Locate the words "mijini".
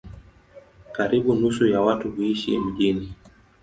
2.59-3.13